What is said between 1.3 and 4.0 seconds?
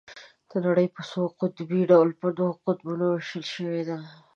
قطبي ډول په دوو قطبونو ويشل شوې ده.